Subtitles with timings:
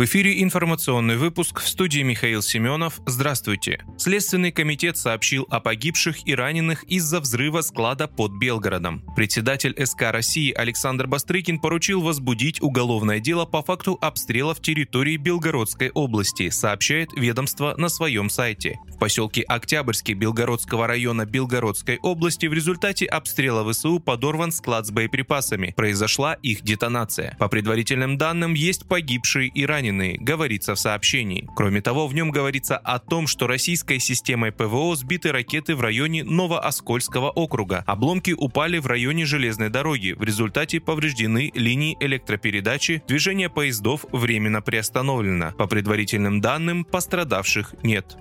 [0.00, 3.00] В эфире информационный выпуск в студии Михаил Семенов.
[3.04, 3.84] Здравствуйте.
[3.98, 9.04] Следственный комитет сообщил о погибших и раненых из-за взрыва склада под Белгородом.
[9.14, 16.48] Председатель СК России Александр Бастрыкин поручил возбудить уголовное дело по факту обстрелов территории Белгородской области,
[16.48, 18.78] сообщает ведомство на своем сайте.
[18.88, 25.74] В поселке Октябрьский Белгородского района Белгородской области в результате обстрела ВСУ подорван склад с боеприпасами.
[25.76, 27.36] Произошла их детонация.
[27.38, 31.48] По предварительным данным, есть погибшие и раненые раненые, говорится в сообщении.
[31.56, 36.24] Кроме того, в нем говорится о том, что российской системой ПВО сбиты ракеты в районе
[36.24, 37.82] Новооскольского округа.
[37.86, 40.14] Обломки упали в районе железной дороги.
[40.16, 45.52] В результате повреждены линии электропередачи, движение поездов временно приостановлено.
[45.58, 48.16] По предварительным данным, пострадавших нет.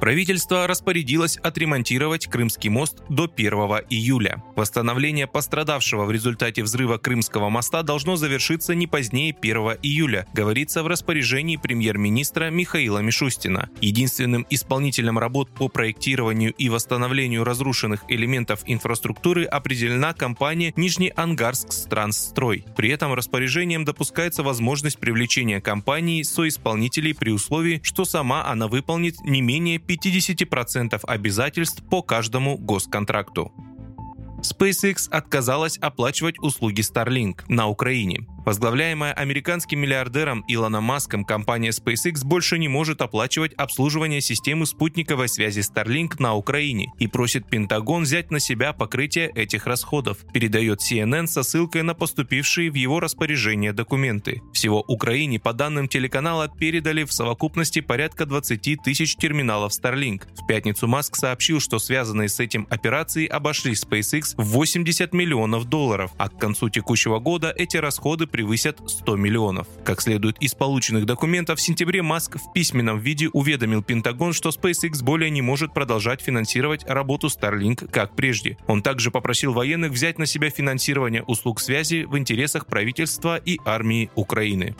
[0.00, 3.52] Правительство распорядилось отремонтировать Крымский мост до 1
[3.90, 4.42] июля.
[4.54, 10.86] Восстановление пострадавшего в результате взрыва Крымского моста должно завершиться не позднее 1 июля, говорится в
[10.86, 13.70] распоряжении премьер-министра Михаила Мишустина.
[13.80, 22.64] Единственным исполнителем работ по проектированию и восстановлению разрушенных элементов инфраструктуры определена компания Нижнеангарск Странсстрой.
[22.76, 29.40] При этом распоряжением допускается возможность привлечения компании соисполнителей при условии, что сама она выполнит не
[29.40, 33.52] менее 50% обязательств по каждому госконтракту.
[34.42, 38.26] SpaceX отказалась оплачивать услуги Starlink на Украине.
[38.48, 45.60] Возглавляемая американским миллиардером Илоном Маском компания SpaceX больше не может оплачивать обслуживание системы спутниковой связи
[45.60, 51.42] Starlink на Украине и просит Пентагон взять на себя покрытие этих расходов, передает CNN со
[51.42, 54.40] ссылкой на поступившие в его распоряжение документы.
[54.54, 60.22] Всего Украине, по данным телеканала, передали в совокупности порядка 20 тысяч терминалов Starlink.
[60.42, 66.12] В пятницу Маск сообщил, что связанные с этим операции обошли SpaceX в 80 миллионов долларов,
[66.16, 69.66] а к концу текущего года эти расходы превысят 100 миллионов.
[69.84, 75.02] Как следует из полученных документов, в сентябре Маск в письменном виде уведомил Пентагон, что SpaceX
[75.02, 78.56] более не может продолжать финансировать работу Starlink как прежде.
[78.68, 84.08] Он также попросил военных взять на себя финансирование услуг связи в интересах правительства и армии
[84.14, 84.76] Украины.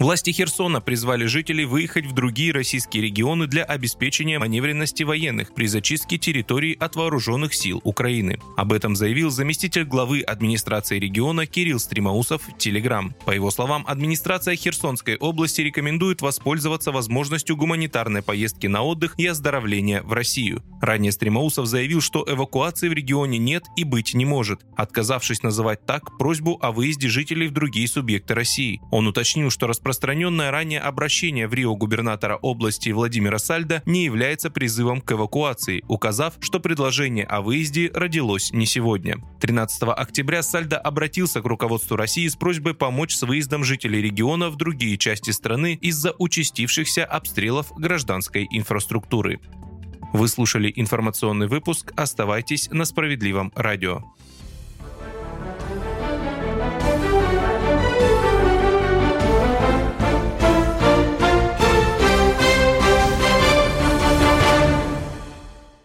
[0.00, 6.16] Власти Херсона призвали жителей выехать в другие российские регионы для обеспечения маневренности военных при зачистке
[6.16, 8.40] территорий от вооруженных сил Украины.
[8.56, 13.14] Об этом заявил заместитель главы администрации региона Кирилл Стримаусов в Телеграм.
[13.26, 20.02] По его словам, администрация Херсонской области рекомендует воспользоваться возможностью гуманитарной поездки на отдых и оздоровления
[20.02, 20.62] в Россию.
[20.80, 26.16] Ранее Стримаусов заявил, что эвакуации в регионе нет и быть не может, отказавшись называть так
[26.16, 28.80] просьбу о выезде жителей в другие субъекты России.
[28.90, 34.48] Он уточнил, что распространение распространенное ранее обращение в Рио губернатора области Владимира Сальда не является
[34.48, 39.16] призывом к эвакуации, указав, что предложение о выезде родилось не сегодня.
[39.40, 44.54] 13 октября Сальда обратился к руководству России с просьбой помочь с выездом жителей региона в
[44.54, 49.40] другие части страны из-за участившихся обстрелов гражданской инфраструктуры.
[50.12, 51.92] Вы слушали информационный выпуск.
[51.96, 54.04] Оставайтесь на справедливом радио.